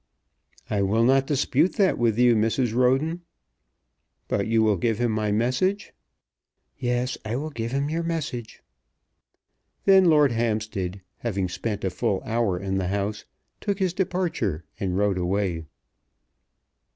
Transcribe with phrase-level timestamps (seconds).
[0.67, 2.73] "I will not dispute that with you, Mrs.
[2.73, 3.21] Roden.
[4.27, 5.93] But you will give him my message?"
[6.79, 8.63] "Yes; I will give him your message."
[9.85, 13.25] Then Lord Hampstead, having spent a full hour in the house,
[13.59, 15.65] took his departure and rode away.